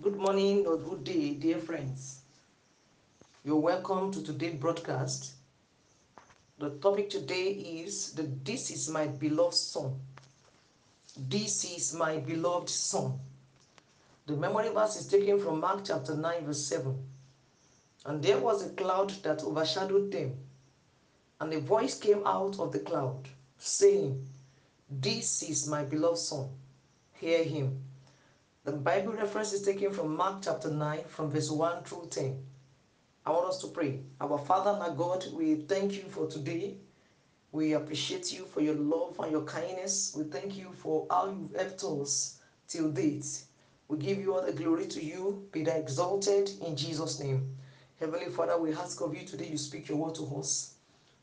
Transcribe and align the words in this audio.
Good 0.00 0.14
morning 0.14 0.64
or 0.64 0.76
good 0.76 1.02
day, 1.02 1.34
dear 1.34 1.58
friends. 1.58 2.20
You're 3.44 3.56
welcome 3.56 4.12
to 4.12 4.22
today's 4.22 4.54
broadcast. 4.54 5.32
The 6.60 6.70
topic 6.78 7.10
today 7.10 7.48
is 7.48 8.12
the 8.12 8.22
This 8.44 8.70
is 8.70 8.88
my 8.88 9.08
beloved 9.08 9.56
son. 9.56 9.98
This 11.16 11.64
is 11.64 11.94
my 11.94 12.18
beloved 12.18 12.68
son. 12.68 13.18
The 14.26 14.36
memory 14.36 14.68
verse 14.68 14.94
is 15.00 15.08
taken 15.08 15.40
from 15.40 15.58
Mark 15.58 15.84
chapter 15.84 16.14
9, 16.14 16.44
verse 16.44 16.64
7. 16.64 16.96
And 18.06 18.22
there 18.22 18.38
was 18.38 18.64
a 18.64 18.70
cloud 18.70 19.10
that 19.24 19.42
overshadowed 19.42 20.12
them, 20.12 20.36
and 21.40 21.52
a 21.52 21.58
voice 21.58 21.98
came 21.98 22.24
out 22.24 22.60
of 22.60 22.70
the 22.70 22.78
cloud, 22.78 23.28
saying, 23.58 24.24
This 24.88 25.42
is 25.42 25.66
my 25.66 25.82
beloved 25.82 26.18
son. 26.18 26.50
Hear 27.14 27.42
him. 27.42 27.87
The 28.68 28.76
Bible 28.76 29.14
reference 29.14 29.54
is 29.54 29.62
taken 29.62 29.94
from 29.94 30.14
Mark 30.14 30.42
chapter 30.42 30.68
9, 30.68 31.04
from 31.08 31.30
verse 31.30 31.50
1 31.50 31.84
through 31.84 32.08
10. 32.10 32.36
I 33.24 33.30
want 33.30 33.48
us 33.48 33.62
to 33.62 33.68
pray. 33.68 34.00
Our 34.20 34.36
Father 34.36 34.72
and 34.72 34.82
our 34.82 34.90
God, 34.90 35.24
we 35.32 35.54
thank 35.54 35.94
you 35.96 36.02
for 36.10 36.26
today. 36.26 36.76
We 37.50 37.72
appreciate 37.72 38.30
you 38.30 38.44
for 38.44 38.60
your 38.60 38.74
love 38.74 39.18
and 39.20 39.32
your 39.32 39.44
kindness. 39.44 40.12
We 40.14 40.24
thank 40.24 40.58
you 40.58 40.74
for 40.74 41.06
how 41.10 41.30
you've 41.30 41.58
helped 41.58 41.82
us 41.82 42.40
till 42.68 42.90
date. 42.90 43.24
We 43.88 43.96
give 43.96 44.18
you 44.18 44.34
all 44.34 44.44
the 44.44 44.52
glory 44.52 44.84
to 44.88 45.02
you. 45.02 45.48
Be 45.50 45.62
thou 45.62 45.72
exalted 45.72 46.50
in 46.60 46.76
Jesus' 46.76 47.20
name. 47.20 47.56
Heavenly 47.98 48.28
Father, 48.28 48.58
we 48.58 48.74
ask 48.74 49.00
of 49.00 49.14
you 49.14 49.26
today, 49.26 49.46
you 49.46 49.56
speak 49.56 49.88
your 49.88 49.96
word 49.96 50.16
to 50.16 50.26
us. 50.36 50.74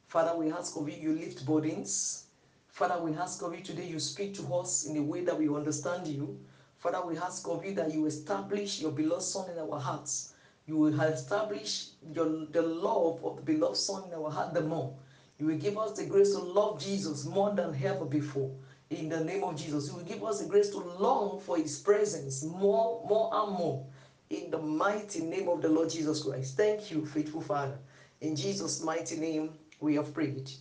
Father, 0.07 0.35
we 0.35 0.51
ask 0.51 0.75
of 0.77 0.89
you, 0.89 0.95
you 0.95 1.15
lift 1.15 1.45
burdens. 1.45 2.25
Father, 2.69 2.99
we 2.99 3.15
ask 3.15 3.43
of 3.43 3.53
you 3.55 3.63
today, 3.63 3.85
you 3.85 3.99
speak 3.99 4.33
to 4.33 4.55
us 4.55 4.87
in 4.87 4.97
a 4.97 5.03
way 5.03 5.23
that 5.23 5.37
we 5.37 5.47
understand 5.47 6.07
you. 6.07 6.39
Father, 6.85 7.03
we 7.03 7.17
ask 7.17 7.47
of 7.47 7.65
you 7.65 7.73
that 7.73 7.91
you 7.91 8.05
establish 8.05 8.79
your 8.79 8.91
beloved 8.91 9.23
Son 9.23 9.49
in 9.49 9.57
our 9.57 9.79
hearts. 9.79 10.33
You 10.67 10.77
will 10.77 11.01
establish 11.01 11.87
your, 12.13 12.45
the 12.51 12.61
love 12.61 13.25
of 13.25 13.37
the 13.37 13.41
beloved 13.41 13.75
Son 13.75 14.03
in 14.07 14.13
our 14.13 14.29
heart 14.29 14.53
the 14.53 14.61
more. 14.61 14.93
You 15.39 15.47
will 15.47 15.57
give 15.57 15.79
us 15.79 15.97
the 15.97 16.05
grace 16.05 16.33
to 16.33 16.37
love 16.37 16.79
Jesus 16.79 17.25
more 17.25 17.51
than 17.55 17.75
ever 17.83 18.05
before. 18.05 18.51
In 18.91 19.09
the 19.09 19.23
name 19.23 19.43
of 19.43 19.55
Jesus, 19.55 19.87
you 19.87 19.95
will 19.95 20.03
give 20.03 20.23
us 20.23 20.41
the 20.41 20.47
grace 20.47 20.69
to 20.69 20.77
long 20.77 21.39
for 21.39 21.57
His 21.57 21.79
presence 21.79 22.43
more, 22.43 23.03
more 23.09 23.31
and 23.33 23.57
more. 23.57 23.83
In 24.29 24.51
the 24.51 24.59
mighty 24.59 25.21
name 25.21 25.49
of 25.49 25.63
the 25.63 25.69
Lord 25.69 25.89
Jesus 25.89 26.21
Christ. 26.21 26.55
Thank 26.55 26.91
you, 26.91 27.03
faithful 27.03 27.41
Father. 27.41 27.79
In 28.21 28.35
Jesus' 28.35 28.83
mighty 28.83 29.15
name, 29.15 29.53
we 29.79 29.95
have 29.95 30.13
prayed. 30.13 30.51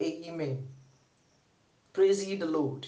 Amen. 0.00 0.68
Praise 1.92 2.24
ye 2.24 2.36
the 2.36 2.46
Lord. 2.46 2.86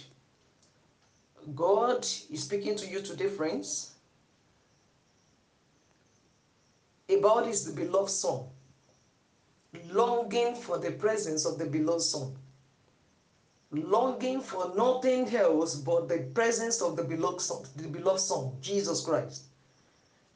God 1.54 2.00
is 2.30 2.42
speaking 2.42 2.74
to 2.76 2.88
you 2.88 3.00
today, 3.00 3.28
friends, 3.28 3.92
about 7.08 7.46
his 7.46 7.70
beloved 7.70 8.10
Son, 8.10 8.40
longing 9.90 10.56
for 10.56 10.78
the 10.78 10.92
presence 10.92 11.44
of 11.44 11.58
the 11.58 11.66
beloved 11.66 12.02
Son, 12.02 12.34
longing 13.70 14.40
for 14.40 14.72
nothing 14.74 15.32
else 15.36 15.76
but 15.76 16.08
the 16.08 16.18
presence 16.34 16.82
of 16.82 16.96
the 16.96 17.04
beloved 17.04 17.40
Son, 17.40 17.62
the 17.76 17.88
beloved 17.88 18.20
Son, 18.20 18.50
Jesus 18.60 19.02
Christ. 19.02 19.44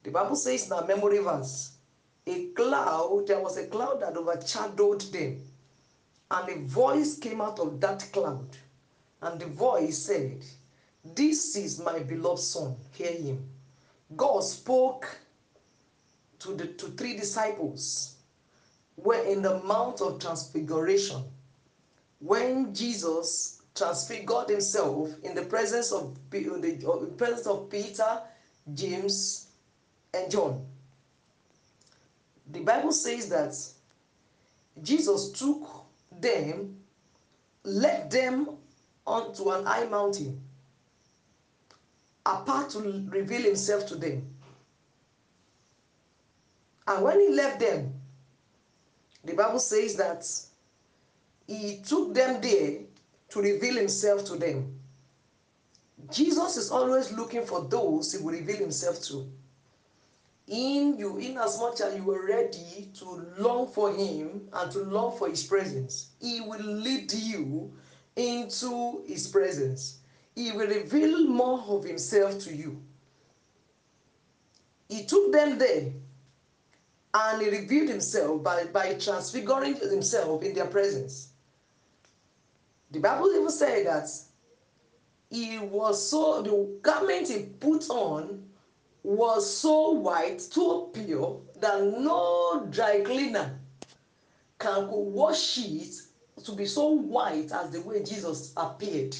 The 0.05 0.11
Bible 0.11 0.37
says 0.37 0.67
in 0.67 0.73
our 0.73 0.87
memory 0.87 1.19
verse, 1.19 1.73
a 2.27 2.47
cloud, 2.49 3.25
there 3.27 3.41
was 3.41 3.57
a 3.57 3.67
cloud 3.67 4.01
that 4.01 4.17
overshadowed 4.17 5.01
them, 5.13 5.43
and 6.31 6.49
a 6.49 6.59
voice 6.69 7.19
came 7.19 7.41
out 7.41 7.59
of 7.59 7.81
that 7.81 8.09
cloud, 8.13 8.57
and 9.23 9.41
the 9.41 9.47
voice 9.47 9.99
said, 9.99 10.45
This 11.05 11.57
is 11.57 11.81
my 11.81 12.01
beloved 12.01 12.43
Son, 12.43 12.77
hear 12.93 13.13
him. 13.13 13.49
God 14.17 14.41
spoke 14.45 15.19
to 16.41 16.55
the 16.55 16.67
to 16.67 16.87
three 16.89 17.17
disciples 17.17 18.17
were 18.97 19.23
in 19.23 19.43
the 19.43 19.61
Mount 19.61 20.01
of 20.01 20.21
Transfiguration 20.21 21.23
when 22.19 22.75
Jesus 22.75 23.63
transfigured 23.75 24.51
himself 24.51 25.09
in 25.23 25.35
the 25.35 25.43
presence 25.43 25.93
of 25.93 26.17
in 26.33 26.61
the 26.61 26.87
uh, 26.87 27.07
presence 27.17 27.47
of 27.47 27.71
Peter, 27.71 28.21
James, 28.75 29.47
and 30.13 30.31
John. 30.31 30.67
The 32.51 32.61
Bible 32.61 32.93
says 32.93 33.29
that 33.31 33.55
Jesus 34.83 35.31
took 35.33 35.87
them, 36.21 36.77
led 37.65 38.11
them 38.11 38.51
onto 39.07 39.51
an 39.51 39.65
high 39.65 39.85
mountain, 39.85 40.41
apart 42.27 42.71
to 42.71 43.07
reveal 43.09 43.43
himself 43.43 43.87
to 43.87 43.97
them. 43.97 44.27
And 46.87 47.05
when 47.05 47.21
he 47.21 47.29
left 47.29 47.61
them, 47.61 47.95
the 49.25 49.35
Bible 49.35 49.61
says 49.61 49.97
that 49.97 50.27
he 51.47 51.81
took 51.85 52.15
them 52.15 52.41
there 52.41 52.81
to 53.29 53.41
reveal 53.41 53.77
himself 53.77 54.25
to 54.27 54.37
them. 54.37 54.79
Jesus 56.11 56.57
is 56.57 56.71
always 56.71 57.13
looking 57.13 57.45
for 57.45 57.63
those 57.63 58.13
he 58.13 58.19
will 58.19 58.33
reveal 58.33 58.57
himself 58.57 59.03
to. 59.05 59.27
In 60.49 60.97
you, 60.99 61.19
in 61.19 61.39
as 61.39 61.61
much 61.61 61.81
as 61.81 61.95
you 61.95 62.11
are 62.11 62.27
ready 62.27 62.91
to 62.95 63.27
long 63.39 63.69
for 63.69 63.93
him 63.93 64.49
and 64.53 64.73
to 64.73 64.81
long 64.81 65.17
for 65.17 65.29
his 65.29 65.45
presence, 65.45 66.09
he 66.21 66.41
will 66.41 66.59
lead 66.59 67.13
you 67.13 67.73
into 68.17 69.05
his 69.07 69.29
presence. 69.29 70.00
He 70.35 70.53
will 70.53 70.69
reveal 70.69 71.27
more 71.27 71.61
of 71.69 71.85
himself 71.85 72.39
to 72.45 72.55
you. 72.55 72.81
He 74.89 75.05
took 75.05 75.33
them 75.33 75.59
there 75.59 75.93
and 77.13 77.43
he 77.43 77.51
revealed 77.51 77.89
himself 77.89 78.43
by, 78.43 78.65
by 78.67 78.95
transfiguring 78.95 79.77
himself 79.77 80.43
in 80.43 80.55
their 80.55 80.67
presence. 80.67 81.29
The 82.91 83.01
Bible 83.01 83.31
even 83.35 83.51
said 83.51 83.87
that 83.87 84.09
he 85.31 85.59
was 85.59 86.11
so, 86.11 86.43
the 86.43 86.79
garment 86.83 87.29
he 87.29 87.43
put 87.61 87.89
on 87.89 88.49
was 89.03 89.57
so 89.57 89.93
white, 89.93 90.41
so 90.41 90.87
pure, 90.87 91.41
that 91.61 91.83
no 91.83 92.67
dry 92.71 93.01
cleaner 93.01 93.59
can 94.59 94.89
wash 94.91 95.59
it 95.59 95.95
to 96.45 96.53
be 96.53 96.67
so 96.67 96.89
white 96.89 97.53
as 97.53 97.71
the 97.71 97.81
way 97.81 98.03
Jesus 98.03 98.53
appeared. 98.57 99.17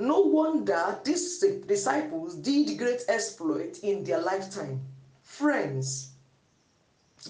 No 0.00 0.20
wonder 0.20 0.98
these 1.04 1.40
disciples 1.40 2.34
did 2.36 2.78
great 2.78 3.02
exploit 3.06 3.80
in 3.82 4.02
their 4.02 4.22
lifetime. 4.22 4.80
Friends, 5.22 6.12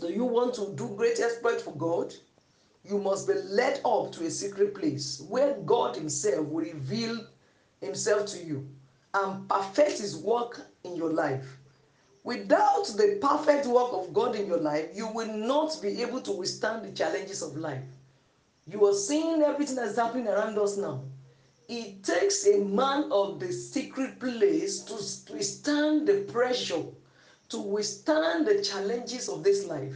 do 0.01 0.07
you 0.07 0.25
want 0.25 0.55
to 0.55 0.73
do 0.77 0.95
great 0.97 1.19
exploit 1.19 1.61
for 1.61 1.75
God? 1.75 2.15
You 2.85 2.99
must 2.99 3.27
be 3.27 3.35
led 3.35 3.81
up 3.85 4.13
to 4.13 4.25
a 4.25 4.31
secret 4.31 4.77
place 4.77 5.21
where 5.29 5.55
God 5.67 5.97
Himself 5.97 6.47
will 6.47 6.65
reveal 6.65 7.27
Himself 7.81 8.27
to 8.27 8.45
you 8.45 8.69
and 9.15 9.49
perfect 9.49 9.99
His 9.99 10.17
work 10.17 10.61
in 10.85 10.95
your 10.95 11.13
life. 11.13 11.59
Without 12.23 12.87
the 12.97 13.19
perfect 13.21 13.67
work 13.67 13.93
of 13.93 14.13
God 14.15 14.37
in 14.37 14.47
your 14.47 14.61
life, 14.61 14.91
you 14.95 15.09
will 15.09 15.33
not 15.33 15.77
be 15.83 16.01
able 16.03 16.21
to 16.21 16.31
withstand 16.31 16.85
the 16.85 16.93
challenges 16.93 17.43
of 17.43 17.57
life. 17.57 17.83
You 18.69 18.87
are 18.87 18.95
seeing 18.95 19.43
everything 19.43 19.75
that's 19.75 19.97
happening 19.97 20.29
around 20.29 20.57
us 20.57 20.77
now. 20.77 21.03
It 21.73 22.03
takes 22.03 22.49
a 22.49 22.59
man 22.59 23.13
of 23.13 23.39
the 23.39 23.53
secret 23.53 24.19
place 24.19 24.81
to 24.81 24.95
withstand 25.33 26.09
the 26.09 26.23
pressure, 26.33 26.83
to 27.51 27.59
withstand 27.61 28.49
the 28.49 28.61
challenges 28.61 29.29
of 29.29 29.45
this 29.45 29.67
life. 29.69 29.95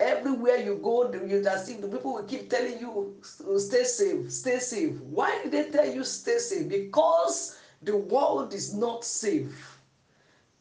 Everywhere 0.00 0.56
you 0.56 0.80
go, 0.82 1.12
you 1.12 1.40
just 1.40 1.66
see 1.66 1.74
the 1.74 1.86
people 1.86 2.14
will 2.14 2.24
keep 2.24 2.50
telling 2.50 2.80
you, 2.80 3.14
stay 3.58 3.84
safe, 3.84 4.32
stay 4.32 4.58
safe. 4.58 5.00
Why 5.02 5.40
did 5.44 5.52
they 5.52 5.70
tell 5.70 5.88
you 5.88 6.02
stay 6.02 6.38
safe? 6.38 6.68
Because 6.68 7.56
the 7.82 7.96
world 7.96 8.52
is 8.52 8.74
not 8.74 9.04
safe. 9.04 9.78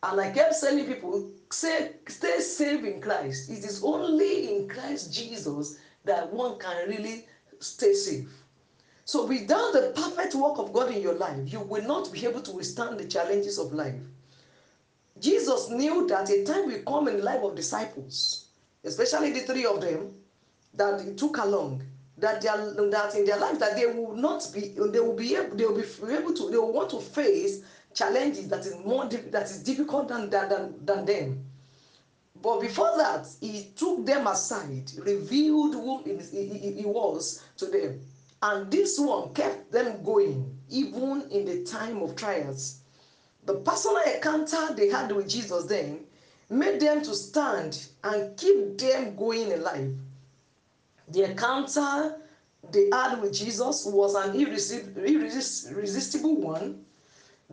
And 0.04 0.22
I 0.22 0.30
kept 0.30 0.62
telling 0.62 0.86
people, 0.86 1.32
stay 1.50 1.94
safe 2.06 2.84
in 2.84 3.02
Christ. 3.02 3.50
It 3.50 3.66
is 3.66 3.84
only 3.84 4.56
in 4.56 4.70
Christ 4.70 5.12
Jesus 5.12 5.80
that 6.06 6.32
one 6.32 6.60
can 6.60 6.88
really 6.88 7.26
stay 7.60 7.94
safe. 7.94 8.30
So 9.08 9.26
without 9.26 9.72
the 9.72 9.94
perfect 9.96 10.36
work 10.36 10.60
of 10.60 10.74
God 10.74 10.92
in 10.92 11.02
your 11.02 11.14
life, 11.14 11.40
you 11.46 11.62
will 11.62 11.84
not 11.84 12.12
be 12.12 12.26
able 12.26 12.42
to 12.42 12.52
withstand 12.52 13.00
the 13.00 13.08
challenges 13.08 13.58
of 13.58 13.72
life. 13.72 13.96
Jesus 15.22 15.70
knew 15.70 16.06
that 16.08 16.30
a 16.30 16.44
time 16.44 16.68
will 16.68 16.82
come 16.86 17.08
in 17.08 17.16
the 17.16 17.24
life 17.24 17.42
of 17.42 17.56
disciples, 17.56 18.48
especially 18.84 19.32
the 19.32 19.40
three 19.40 19.66
of 19.66 19.80
them 19.80 20.14
that 20.74 21.00
he 21.00 21.14
took 21.14 21.38
along, 21.38 21.84
that 22.18 22.42
they 22.42 22.50
are, 22.50 22.58
that 22.58 23.16
in 23.16 23.24
their 23.24 23.40
life 23.40 23.58
that 23.60 23.78
they 23.78 23.86
will 23.86 24.14
not 24.14 24.46
be 24.54 24.76
they 24.76 25.00
will 25.00 25.16
be 25.16 25.36
able 25.38 25.56
they 25.56 25.66
will 25.66 25.78
be 25.78 26.14
able 26.14 26.34
to 26.34 26.50
they 26.50 26.58
will 26.58 26.74
want 26.74 26.90
to 26.90 27.00
face 27.00 27.62
challenges 27.94 28.50
that 28.50 28.66
is 28.66 28.76
more 28.84 29.06
that 29.06 29.44
is 29.44 29.64
difficult 29.64 30.10
than 30.10 30.30
than, 30.30 30.76
than 30.84 31.06
them. 31.06 31.46
But 32.42 32.60
before 32.60 32.98
that, 32.98 33.26
he 33.40 33.72
took 33.74 34.06
them 34.06 34.28
aside, 34.28 34.92
revealed 34.98 35.76
who 35.76 36.04
he, 36.04 36.74
he 36.82 36.86
was 36.86 37.42
to 37.56 37.68
them. 37.68 38.02
And 38.42 38.72
this 38.72 39.00
one 39.00 39.34
kept 39.34 39.72
them 39.72 40.04
going, 40.04 40.60
even 40.70 41.24
in 41.32 41.46
the 41.46 41.64
time 41.64 42.04
of 42.04 42.16
trials. 42.16 42.80
The 43.46 43.56
personal 43.56 44.04
encounter 44.14 44.74
they 44.76 44.90
had 44.90 45.12
with 45.12 45.30
Jesus 45.30 45.66
then 45.66 46.02
made 46.50 46.80
them 46.80 47.02
to 47.02 47.16
stand 47.16 47.88
and 48.04 48.38
keep 48.38 48.78
them 48.78 49.16
going 49.16 49.52
in 49.52 49.64
life. 49.64 49.90
The 51.10 51.24
encounter 51.24 52.22
they 52.72 52.90
had 52.92 53.22
with 53.22 53.34
Jesus 53.34 53.86
was 53.86 54.14
an 54.16 54.36
irresistible 54.36 56.36
one 56.36 56.84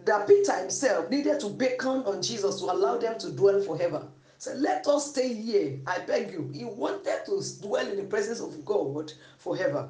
that 0.04 0.26
Peter 0.26 0.52
himself 0.52 1.08
needed 1.08 1.38
to 1.40 1.48
beckon 1.48 2.02
on 2.04 2.20
Jesus 2.20 2.60
to 2.60 2.66
allow 2.66 2.98
them 2.98 3.16
to 3.20 3.30
dwell 3.30 3.62
forever. 3.62 4.06
So 4.38 4.52
let 4.54 4.86
us 4.88 5.10
stay 5.10 5.32
here. 5.32 5.78
I 5.86 6.00
beg 6.00 6.32
you. 6.32 6.50
He 6.52 6.64
wanted 6.64 7.24
to 7.26 7.40
dwell 7.62 7.88
in 7.88 7.96
the 7.96 8.02
presence 8.02 8.40
of 8.40 8.64
God 8.64 9.12
forever. 9.38 9.88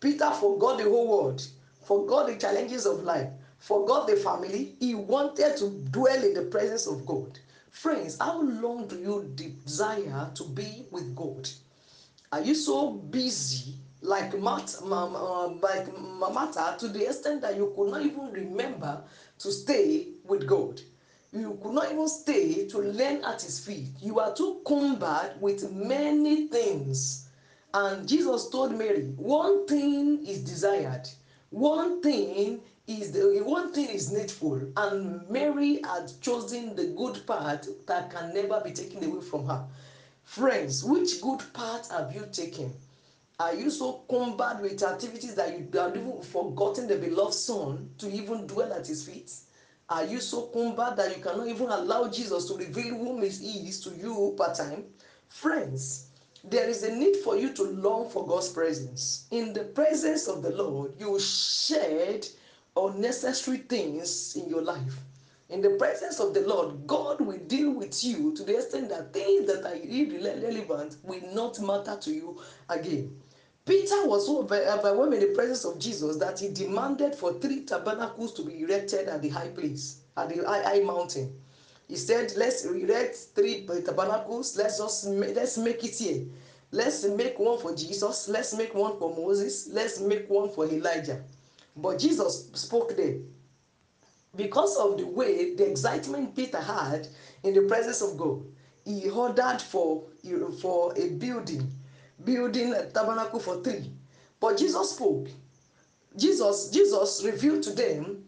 Peter 0.00 0.30
forgot 0.30 0.78
the 0.78 0.84
whole 0.84 1.08
world, 1.08 1.46
forgot 1.84 2.26
the 2.28 2.36
challenges 2.36 2.86
of 2.86 3.02
life, 3.02 3.28
forgot 3.58 4.06
the 4.06 4.16
family. 4.16 4.76
He 4.78 4.94
wanted 4.94 5.56
to 5.56 5.70
dwell 5.90 6.22
in 6.22 6.34
the 6.34 6.42
presence 6.42 6.86
of 6.86 7.04
God. 7.04 7.38
Friends, 7.70 8.18
how 8.18 8.40
long 8.40 8.86
do 8.86 8.96
you 8.96 9.30
desire 9.34 10.30
to 10.34 10.44
be 10.44 10.86
with 10.90 11.14
God? 11.16 11.48
Are 12.30 12.40
you 12.40 12.54
so 12.54 12.90
busy 12.90 13.74
like 14.00 14.38
Mat, 14.40 14.76
uh, 14.82 15.48
like 15.48 15.98
Martha 15.98 16.76
to 16.78 16.88
the 16.88 17.06
extent 17.06 17.40
that 17.42 17.56
you 17.56 17.72
could 17.74 17.90
not 17.90 18.02
even 18.02 18.30
remember 18.32 19.02
to 19.38 19.50
stay 19.50 20.08
with 20.24 20.46
God? 20.46 20.80
You 21.32 21.58
could 21.62 21.72
not 21.72 21.90
even 21.90 22.08
stay 22.08 22.68
to 22.68 22.78
learn 22.78 23.24
at 23.24 23.42
His 23.42 23.64
feet. 23.64 23.88
You 24.00 24.20
are 24.20 24.34
too 24.34 24.60
cumbered 24.66 25.40
with 25.40 25.70
many 25.72 26.48
things 26.48 27.27
and 27.74 28.08
Jesus 28.08 28.48
told 28.48 28.72
Mary, 28.76 29.02
one 29.16 29.66
thing 29.66 30.24
is 30.26 30.42
desired, 30.42 31.08
one 31.50 32.02
thing 32.02 32.60
is 32.86 33.12
the 33.12 33.42
one 33.44 33.72
thing 33.72 33.88
is 33.90 34.10
needful, 34.10 34.60
and 34.76 35.28
Mary 35.28 35.80
had 35.84 36.10
chosen 36.20 36.74
the 36.74 36.86
good 36.86 37.26
part 37.26 37.66
that 37.86 38.10
can 38.10 38.32
never 38.32 38.60
be 38.64 38.72
taken 38.72 39.04
away 39.04 39.20
from 39.22 39.46
her. 39.46 39.64
Friends, 40.24 40.84
which 40.84 41.20
good 41.20 41.42
part 41.52 41.88
have 41.90 42.14
you 42.14 42.26
taken? 42.32 42.74
Are 43.40 43.54
you 43.54 43.70
so 43.70 44.04
cumbered 44.10 44.60
with 44.60 44.82
activities 44.82 45.34
that 45.36 45.52
you 45.52 45.68
have 45.74 45.96
even 45.96 46.22
forgotten 46.22 46.88
the 46.88 46.96
beloved 46.96 47.34
Son 47.34 47.88
to 47.98 48.10
even 48.10 48.46
dwell 48.46 48.72
at 48.72 48.86
his 48.86 49.04
feet? 49.04 49.32
Are 49.88 50.04
you 50.04 50.20
so 50.20 50.42
cumbered 50.48 50.96
that 50.96 51.16
you 51.16 51.22
cannot 51.22 51.46
even 51.48 51.68
allow 51.68 52.08
Jesus 52.08 52.46
to 52.46 52.54
reveal 52.56 52.96
whom 52.96 53.22
he 53.22 53.68
is 53.68 53.80
to 53.82 53.90
you 53.90 54.34
part 54.36 54.56
time? 54.56 54.86
Friends, 55.28 56.07
there 56.44 56.68
is 56.68 56.82
a 56.82 56.94
need 56.94 57.16
for 57.16 57.36
you 57.36 57.52
to 57.54 57.62
long 57.64 58.08
for 58.10 58.26
God's 58.26 58.48
presence. 58.48 59.26
In 59.30 59.52
the 59.52 59.64
presence 59.64 60.28
of 60.28 60.42
the 60.42 60.50
Lord, 60.50 60.92
you 60.98 61.18
shed 61.18 62.26
unnecessary 62.76 63.58
things 63.58 64.36
in 64.36 64.48
your 64.48 64.62
life. 64.62 64.94
In 65.48 65.62
the 65.62 65.70
presence 65.70 66.20
of 66.20 66.34
the 66.34 66.42
Lord, 66.42 66.86
God 66.86 67.20
will 67.20 67.38
deal 67.38 67.70
with 67.72 68.04
you 68.04 68.34
to 68.36 68.44
the 68.44 68.56
extent 68.56 68.90
that 68.90 69.12
things 69.12 69.46
that 69.46 69.64
are 69.64 69.76
irrelevant 69.76 70.96
will 71.02 71.22
not 71.32 71.58
matter 71.60 71.98
to 72.02 72.12
you 72.12 72.40
again. 72.68 73.18
Peter 73.64 74.06
was 74.06 74.26
so 74.26 74.40
uh, 74.42 74.78
overwhelmed 74.78 75.14
in 75.14 75.20
the 75.20 75.34
presence 75.34 75.64
of 75.64 75.78
Jesus 75.78 76.16
that 76.16 76.38
he 76.38 76.48
demanded 76.48 77.14
for 77.14 77.34
three 77.34 77.64
tabernacles 77.64 78.32
to 78.34 78.42
be 78.42 78.62
erected 78.62 79.08
at 79.08 79.20
the 79.20 79.28
high 79.28 79.48
place, 79.48 80.00
at 80.16 80.28
the 80.28 80.42
high, 80.42 80.62
high 80.62 80.80
mountain. 80.80 81.38
He 81.88 81.96
said, 81.96 82.34
let's 82.36 82.64
erect 82.66 83.16
three 83.34 83.66
tabernacles. 83.66 84.56
Let's 84.56 84.78
just 84.78 85.06
let's 85.06 85.56
make 85.56 85.82
it 85.82 85.96
here. 85.96 86.26
Let's 86.70 87.04
make 87.04 87.38
one 87.38 87.58
for 87.58 87.74
Jesus. 87.74 88.28
Let's 88.28 88.54
make 88.54 88.74
one 88.74 88.98
for 88.98 89.16
Moses. 89.16 89.70
Let's 89.72 89.98
make 90.00 90.28
one 90.28 90.50
for 90.50 90.66
Elijah. 90.66 91.22
But 91.74 91.98
Jesus 91.98 92.50
spoke 92.52 92.94
there. 92.94 93.16
Because 94.36 94.76
of 94.76 94.98
the 94.98 95.06
way, 95.06 95.54
the 95.54 95.70
excitement 95.70 96.36
Peter 96.36 96.60
had 96.60 97.08
in 97.42 97.54
the 97.54 97.62
presence 97.62 98.02
of 98.02 98.18
God, 98.18 98.44
he 98.84 99.08
ordered 99.08 99.62
for, 99.62 100.04
for 100.60 100.92
a 100.98 101.08
building, 101.10 101.72
building 102.22 102.74
a 102.74 102.90
tabernacle 102.90 103.40
for 103.40 103.62
three. 103.62 103.90
But 104.38 104.58
Jesus 104.58 104.90
spoke. 104.90 105.28
Jesus, 106.16 106.68
Jesus 106.70 107.22
revealed 107.24 107.62
to 107.62 107.70
them 107.70 108.27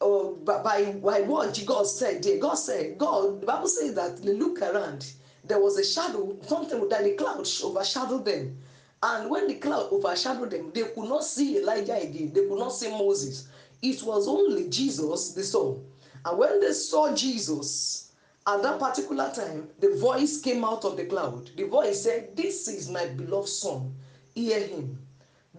uh, 0.00 0.24
by, 0.44 0.92
by 0.92 1.20
what 1.22 1.60
God 1.64 1.86
said 1.86 2.22
there. 2.22 2.38
God 2.38 2.54
said, 2.54 2.98
God, 2.98 3.40
the 3.40 3.46
Bible 3.46 3.68
says 3.68 3.94
that 3.94 4.22
they 4.22 4.32
look 4.32 4.60
around, 4.60 5.12
there 5.44 5.60
was 5.60 5.78
a 5.78 5.84
shadow, 5.84 6.36
something 6.46 6.88
that 6.88 7.04
the 7.04 7.12
cloud 7.12 7.48
overshadowed 7.64 8.24
them. 8.24 8.58
And 9.02 9.30
when 9.30 9.46
the 9.46 9.54
cloud 9.54 9.92
overshadowed 9.92 10.50
them, 10.50 10.70
they 10.74 10.82
could 10.82 11.08
not 11.08 11.24
see 11.24 11.58
Elijah 11.58 11.96
again, 11.96 12.32
they 12.32 12.46
could 12.46 12.58
not 12.58 12.74
see 12.74 12.90
Moses. 12.90 13.48
It 13.82 14.02
was 14.02 14.26
only 14.26 14.68
Jesus 14.68 15.32
they 15.32 15.42
saw. 15.42 15.78
And 16.24 16.38
when 16.38 16.60
they 16.60 16.72
saw 16.72 17.14
Jesus, 17.14 18.10
at 18.46 18.62
that 18.62 18.78
particular 18.78 19.30
time, 19.34 19.68
the 19.78 19.94
voice 19.96 20.40
came 20.40 20.64
out 20.64 20.84
of 20.84 20.96
the 20.96 21.04
cloud. 21.06 21.50
The 21.56 21.64
voice 21.64 22.02
said, 22.02 22.36
This 22.36 22.68
is 22.68 22.88
my 22.88 23.06
beloved 23.06 23.48
Son, 23.48 23.94
hear 24.34 24.60
him. 24.60 25.05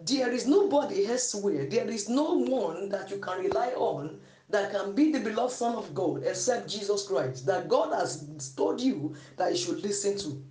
There 0.05 0.31
is 0.31 0.47
nobody 0.47 1.05
elsewhere. 1.07 1.65
There 1.65 1.89
is 1.89 2.09
no 2.09 2.33
one 2.33 2.89
that 2.89 3.09
you 3.09 3.17
can 3.17 3.39
rely 3.39 3.69
on 3.69 4.19
that 4.49 4.71
can 4.71 4.93
be 4.93 5.11
the 5.11 5.19
beloved 5.19 5.53
Son 5.53 5.75
of 5.75 5.93
God 5.93 6.23
except 6.23 6.69
Jesus 6.69 7.07
Christ, 7.07 7.45
that 7.45 7.67
God 7.67 7.93
has 7.93 8.53
told 8.55 8.79
you 8.79 9.15
that 9.35 9.51
you 9.51 9.57
should 9.57 9.83
listen 9.83 10.17
to. 10.19 10.41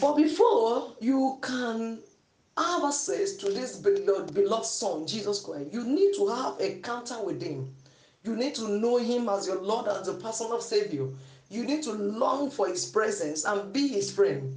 But 0.00 0.16
before 0.16 0.94
you 1.00 1.38
can 1.42 2.00
have 2.56 2.84
access 2.84 3.34
to 3.36 3.50
this 3.50 3.76
beloved, 3.76 4.34
beloved 4.34 4.66
Son, 4.66 5.06
Jesus 5.06 5.40
Christ, 5.40 5.72
you 5.72 5.84
need 5.84 6.14
to 6.16 6.28
have 6.28 6.60
a 6.60 6.72
encounter 6.76 7.22
with 7.22 7.42
Him. 7.42 7.74
You 8.22 8.36
need 8.36 8.54
to 8.56 8.68
know 8.68 8.98
Him 8.98 9.28
as 9.28 9.46
your 9.46 9.60
Lord 9.60 9.88
as 9.88 10.06
the 10.06 10.14
personal 10.14 10.60
Savior. 10.60 11.08
You 11.50 11.64
need 11.64 11.82
to 11.84 11.92
long 11.92 12.50
for 12.50 12.68
His 12.68 12.86
presence 12.86 13.44
and 13.44 13.72
be 13.72 13.88
His 13.88 14.12
friend. 14.12 14.56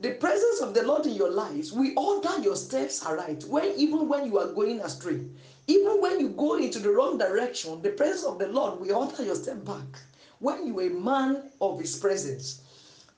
The 0.00 0.14
presence 0.14 0.60
of 0.60 0.74
the 0.74 0.82
Lord 0.82 1.06
in 1.06 1.14
your 1.14 1.30
lives 1.30 1.72
will 1.72 1.92
order 1.96 2.38
your 2.40 2.56
steps 2.56 3.06
aright. 3.06 3.44
When 3.44 3.72
even 3.76 4.08
when 4.08 4.26
you 4.26 4.38
are 4.38 4.52
going 4.52 4.80
astray, 4.80 5.20
even 5.68 6.00
when 6.00 6.18
you 6.18 6.30
go 6.30 6.54
into 6.54 6.80
the 6.80 6.90
wrong 6.90 7.16
direction, 7.16 7.80
the 7.80 7.90
presence 7.90 8.24
of 8.24 8.40
the 8.40 8.48
Lord 8.48 8.80
will 8.80 8.94
order 8.96 9.22
your 9.22 9.36
step 9.36 9.64
back. 9.64 10.02
When 10.40 10.66
you 10.66 10.78
are 10.80 10.88
a 10.88 10.90
man 10.90 11.50
of 11.60 11.78
His 11.78 11.96
presence, 11.96 12.60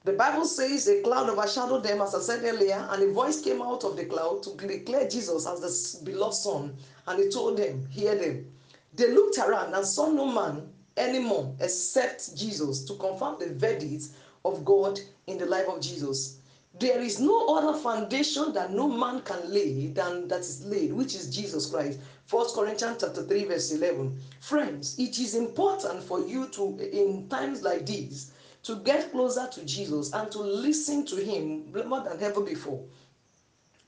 the 0.04 0.12
Bible 0.12 0.44
says 0.44 0.86
a 0.86 1.00
cloud 1.00 1.30
overshadowed 1.30 1.82
them, 1.82 2.02
as 2.02 2.14
I 2.14 2.20
said 2.20 2.44
earlier, 2.44 2.86
and 2.90 3.02
a 3.02 3.10
voice 3.10 3.40
came 3.40 3.62
out 3.62 3.82
of 3.82 3.96
the 3.96 4.04
cloud 4.04 4.42
to 4.44 4.54
declare 4.54 5.08
Jesus 5.08 5.46
as 5.46 5.98
the 5.98 6.04
beloved 6.04 6.34
Son, 6.34 6.76
and 7.08 7.18
he 7.18 7.28
told 7.28 7.56
them, 7.56 7.88
Hear 7.90 8.14
them. 8.14 8.46
They 8.94 9.10
looked 9.10 9.38
around 9.38 9.74
and 9.74 9.84
saw 9.84 10.10
no 10.10 10.26
man 10.26 10.72
anymore 10.96 11.56
except 11.58 12.36
Jesus 12.36 12.84
to 12.84 12.94
confirm 12.94 13.36
the 13.40 13.54
verdict 13.54 14.08
of 14.44 14.64
God 14.64 15.00
in 15.26 15.38
the 15.38 15.46
life 15.46 15.68
of 15.68 15.80
Jesus. 15.80 16.38
There 16.78 17.00
is 17.00 17.20
no 17.20 17.56
other 17.56 17.78
foundation 17.78 18.52
that 18.52 18.70
no 18.70 18.86
man 18.86 19.22
can 19.22 19.50
lay 19.50 19.86
than 19.86 20.28
that 20.28 20.40
is 20.40 20.62
laid, 20.66 20.92
which 20.92 21.14
is 21.14 21.34
Jesus 21.34 21.70
Christ. 21.70 22.00
1 22.28 22.46
Corinthians 22.54 22.98
chapter 23.00 23.22
3, 23.22 23.44
verse 23.44 23.70
11. 23.72 24.20
Friends, 24.40 24.98
it 24.98 25.18
is 25.18 25.34
important 25.34 26.02
for 26.02 26.20
you 26.26 26.48
to, 26.48 26.78
in 26.80 27.28
times 27.28 27.62
like 27.62 27.86
these, 27.86 28.32
to 28.64 28.76
get 28.76 29.10
closer 29.10 29.48
to 29.52 29.64
Jesus 29.64 30.12
and 30.12 30.30
to 30.32 30.40
listen 30.40 31.06
to 31.06 31.16
Him 31.16 31.72
more 31.86 32.02
than 32.02 32.22
ever 32.22 32.42
before. 32.42 32.82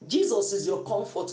Jesus 0.07 0.53
is 0.55 0.67
your 0.67 0.83
comfort. 0.85 1.33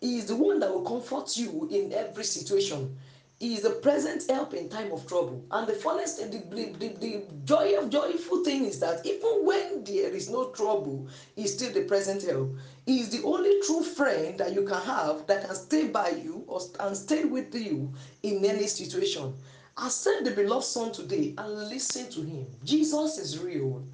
He 0.00 0.18
is 0.18 0.26
the 0.26 0.36
one 0.36 0.58
that 0.58 0.70
will 0.70 0.82
comfort 0.82 1.36
you 1.36 1.68
in 1.70 1.92
every 1.92 2.24
situation. 2.24 2.96
He 3.44 3.56
is 3.56 3.60
the 3.60 3.72
present 3.72 4.24
help 4.30 4.54
in 4.54 4.70
time 4.70 4.90
of 4.90 5.06
trouble. 5.06 5.44
And 5.50 5.66
the 5.66 5.74
funnest, 5.74 6.16
the, 6.30 6.38
the, 6.78 6.88
the, 6.98 7.24
joy 7.44 7.78
of 7.78 7.90
joyful 7.90 8.42
thing 8.42 8.64
is 8.64 8.80
that 8.80 9.04
even 9.04 9.44
when 9.44 9.84
there 9.84 10.08
is 10.08 10.30
no 10.30 10.48
trouble, 10.52 11.08
He 11.36 11.44
is 11.44 11.52
still 11.52 11.70
the 11.70 11.82
present 11.82 12.22
help. 12.22 12.56
He 12.86 13.00
is 13.00 13.10
the 13.10 13.22
only 13.22 13.60
true 13.66 13.82
friend 13.82 14.38
that 14.38 14.54
you 14.54 14.62
can 14.62 14.80
have 14.84 15.26
that 15.26 15.44
can 15.44 15.54
stay 15.56 15.88
by 15.88 16.08
you 16.24 16.44
or 16.46 16.62
and 16.80 16.96
stay 16.96 17.24
with 17.24 17.54
you 17.54 17.92
in 18.22 18.42
any 18.46 18.66
situation. 18.66 19.34
I 19.76 19.88
Accept 19.88 20.24
the 20.24 20.30
beloved 20.30 20.64
Son 20.64 20.90
today 20.90 21.34
and 21.36 21.68
listen 21.68 22.10
to 22.12 22.22
Him. 22.22 22.46
Jesus 22.64 23.18
is 23.18 23.40
real. 23.40 23.84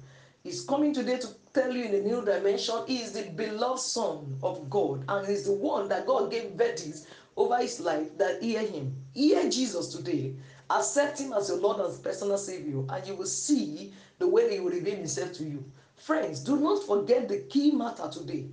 He's 0.45 0.63
coming 0.63 0.93
today 0.93 1.17
to 1.19 1.27
tell 1.53 1.75
you 1.75 1.83
in 1.83 1.93
a 1.93 1.99
new 1.99 2.23
dimension. 2.23 2.75
He 2.87 2.99
is 2.99 3.11
the 3.11 3.29
beloved 3.31 3.81
Son 3.81 4.37
of 4.41 4.69
God, 4.69 5.03
and 5.09 5.27
He's 5.27 5.43
the 5.43 5.53
one 5.53 5.89
that 5.89 6.07
God 6.07 6.31
gave 6.31 6.51
verdict 6.51 7.05
over 7.37 7.57
His 7.57 7.79
life 7.79 8.17
that 8.17 8.41
hear 8.41 8.61
Him. 8.61 8.95
Hear 9.13 9.49
Jesus 9.49 9.87
today. 9.87 10.35
Accept 10.69 11.19
Him 11.19 11.33
as 11.33 11.49
your 11.49 11.59
Lord 11.59 11.79
and 11.79 12.03
personal 12.03 12.37
Savior, 12.37 12.83
and 12.89 13.07
you 13.07 13.15
will 13.15 13.25
see 13.25 13.93
the 14.19 14.27
way 14.27 14.53
He 14.53 14.59
will 14.59 14.71
reveal 14.71 14.95
Himself 14.95 15.33
to 15.33 15.43
you. 15.43 15.63
Friends, 15.95 16.39
do 16.39 16.57
not 16.57 16.83
forget 16.83 17.27
the 17.27 17.39
key 17.49 17.71
matter 17.71 18.09
today. 18.11 18.47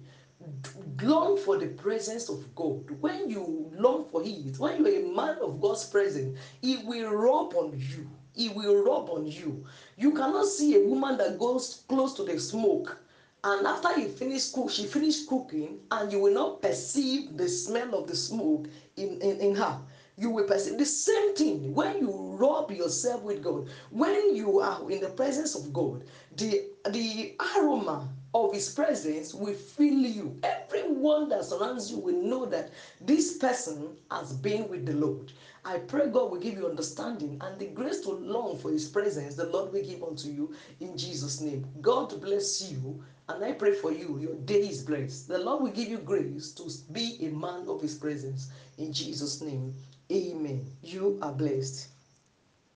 Long 1.03 1.37
for 1.37 1.59
the 1.59 1.69
presence 1.69 2.29
of 2.29 2.55
God. 2.55 2.91
When 3.01 3.31
you 3.31 3.73
long 3.77 4.05
for 4.05 4.23
it, 4.25 4.59
when 4.59 4.85
you're 4.85 5.11
a 5.11 5.15
man 5.15 5.39
of 5.43 5.61
God's 5.61 5.85
presence, 5.85 6.39
it 6.63 6.85
will 6.85 7.11
rub 7.11 7.55
on 7.55 7.73
you. 7.77 8.09
It 8.37 8.55
will 8.55 8.85
rub 8.85 9.11
on 9.11 9.27
you. 9.27 9.65
You 9.97 10.13
cannot 10.13 10.47
see 10.47 10.77
a 10.77 10.87
woman 10.87 11.17
that 11.19 11.39
goes 11.39 11.85
close 11.89 12.15
to 12.15 12.25
the 12.25 12.39
smoke 12.39 12.99
and 13.45 13.67
after 13.67 13.99
you 14.01 14.09
finish 14.09 14.51
cook, 14.51 14.71
she 14.71 14.87
finished 14.87 15.29
cooking, 15.29 15.81
and 15.91 16.13
you 16.13 16.21
will 16.21 16.35
not 16.35 16.63
perceive 16.63 17.37
the 17.37 17.49
smell 17.49 17.95
of 17.95 18.09
the 18.09 18.17
smoke 18.17 18.69
in, 18.97 19.21
in, 19.23 19.41
in 19.41 19.55
her. 19.57 19.81
you 20.17 20.31
will 20.31 20.45
perceive 20.45 20.79
the 20.79 20.87
same 20.87 21.35
thing 21.35 21.75
when 21.75 21.99
you 21.99 22.11
rub 22.39 22.71
yourself 22.71 23.23
with 23.23 23.43
God. 23.43 23.69
When 23.91 24.35
you 24.37 24.61
are 24.61 24.91
in 24.91 25.01
the 25.01 25.11
presence 25.11 25.55
of 25.55 25.73
God, 25.73 26.05
the 26.37 26.65
the 26.91 27.37
aroma 27.57 28.09
of 28.35 28.53
His 28.55 28.73
presence 28.75 29.35
will 29.35 29.55
fill 29.55 29.87
you. 30.07 30.39
Everyone 30.43 31.29
that 31.31 31.45
surrounds 31.45 31.91
you 31.91 31.99
will 31.99 32.17
know 32.23 32.47
that 32.47 32.71
this 33.01 33.39
person 33.39 33.97
has 34.11 34.33
been 34.33 34.69
with 34.69 34.87
the 34.87 34.95
Lord. 34.95 35.33
I 35.65 35.79
pray 35.79 36.09
God 36.09 36.31
will 36.31 36.41
give 36.41 36.55
you 36.57 36.69
understanding 36.69 37.39
and 37.43 37.59
the 37.59 37.67
grace 37.69 38.01
to 38.03 38.11
long 38.13 38.59
for 38.59 38.71
His 38.71 38.89
presence. 38.89 39.35
The 39.37 39.47
Lord 39.47 39.73
will 39.73 39.83
give 39.85 40.03
unto 40.03 40.29
you 40.29 40.55
in 40.81 40.97
Jesus' 40.99 41.41
name. 41.41 41.67
God 41.83 42.21
bless 42.21 42.71
you. 42.71 43.03
And 43.29 43.45
I 43.45 43.53
pray 43.53 43.75
for 43.75 43.93
you, 43.93 44.19
your 44.19 44.35
day 44.37 44.69
is 44.69 44.83
blessed. 44.85 45.29
The 45.29 45.39
Lord 45.39 45.63
will 45.63 45.71
give 45.73 45.89
you 45.89 45.99
grace 45.99 46.53
to 46.55 46.71
be 46.93 47.19
a 47.27 47.31
man 47.31 47.67
of 47.69 47.81
His 47.83 47.97
presence. 47.97 48.51
In 48.79 48.93
Jesus' 48.93 49.41
name, 49.43 49.75
amen. 50.13 50.71
You 50.83 51.19
are 51.23 51.33
blessed. 51.33 51.89